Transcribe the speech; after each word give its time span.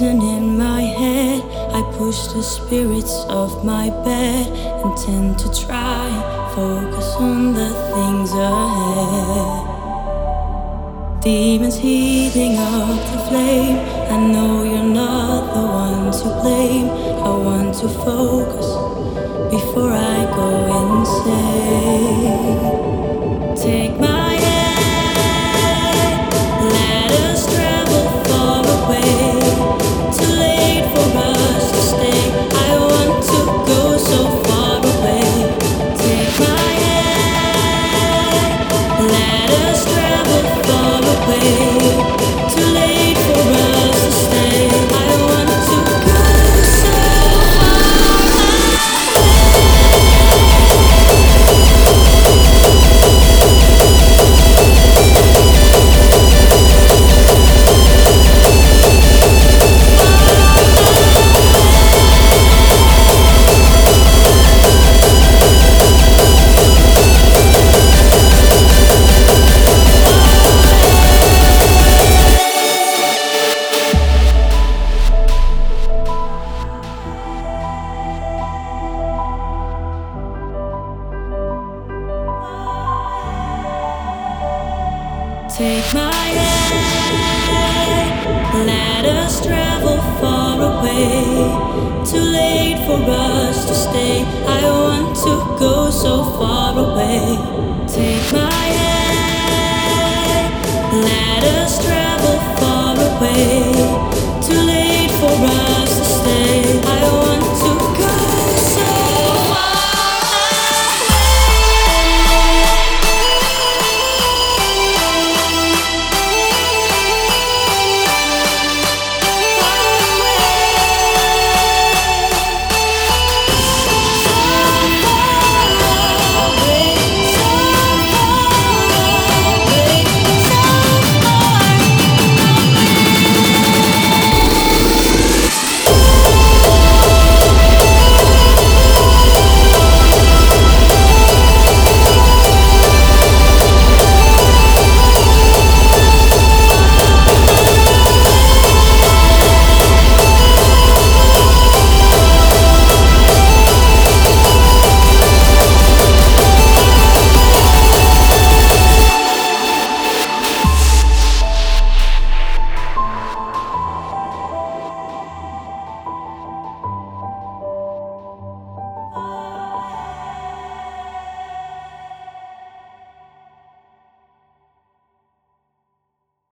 reason 0.00 0.20
in 0.22 0.58
my 0.58 0.82
head. 0.82 1.42
I 1.72 1.82
push 1.98 2.20
the 2.28 2.42
spirits 2.42 3.14
off 3.28 3.64
my 3.64 3.90
bed 4.04 4.46
and 4.82 4.96
tend 4.96 5.38
to 5.40 5.48
try 5.66 6.08
focus 6.54 7.08
on 7.18 7.54
the 7.54 7.70
things 7.92 8.32
ahead. 8.32 9.62
Demons 11.22 11.76
heating 11.76 12.56
up 12.56 12.98
the 13.12 13.18
flame. 13.28 13.78
I 14.14 14.16
know 14.32 14.64
you're 14.64 14.94
not 15.02 15.40
the 15.54 15.62
one 15.84 16.10
to 16.20 16.28
blame. 16.40 16.88
I 17.28 17.32
want 17.48 17.74
to 17.82 17.88
focus 17.88 18.68
before 19.54 19.92
I 19.92 20.18
go 20.38 20.48
insane. 20.80 22.69
Take 85.60 85.92
my 85.92 86.10
hand, 86.40 87.52
let 88.66 89.04
us 89.04 89.44
travel 89.44 89.98
far 90.18 90.56
away. 90.58 91.12
Too 92.10 92.18
late 92.18 92.78
for 92.86 92.98
us 93.06 93.66
to 93.66 93.74
stay. 93.74 94.24
I 94.48 94.62
want 94.64 95.14
to 95.18 95.32
go 95.58 95.90
so 95.90 96.24
far 96.38 96.78
away. 96.78 97.36
Take 97.86 98.32
my 98.32 98.50
hand, 98.80 100.54
let 101.04 101.44
us 101.44 101.78
travel 101.84 102.38
far 102.56 102.96
away. 102.96 103.69